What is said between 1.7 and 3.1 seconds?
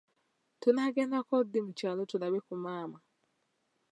kyalo tulabe ku maama.